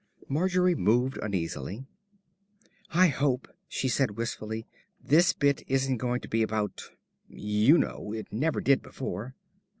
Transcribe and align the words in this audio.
Margery 0.27 0.73
moved 0.73 1.19
uneasily. 1.21 1.85
"I 2.89 3.09
hope," 3.09 3.47
she 3.67 3.87
said 3.87 4.17
wistfully, 4.17 4.65
"this 4.99 5.31
bit 5.31 5.61
isn't 5.67 5.97
going 5.97 6.21
to 6.21 6.27
be 6.27 6.41
about 6.41 6.89
you 7.29 7.77
know. 7.77 8.11
It 8.11 8.33
never 8.33 8.61
did 8.61 8.81
before." 8.81 9.35